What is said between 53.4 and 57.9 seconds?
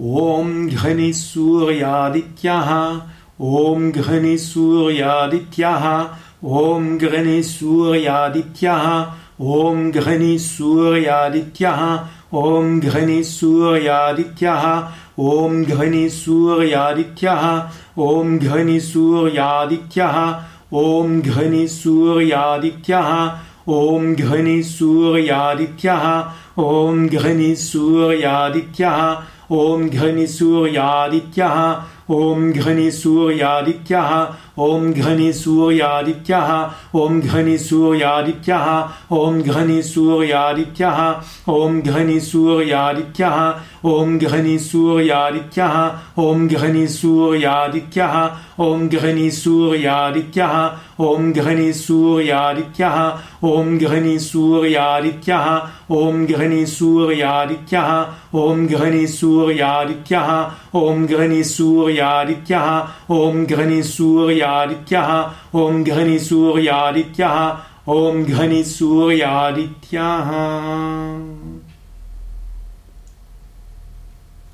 ॐ घनि सूर्यादित्यः ॐ घनि सूर्यादित्यः